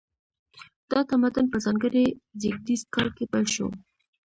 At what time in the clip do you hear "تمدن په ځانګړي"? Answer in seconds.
1.09-2.05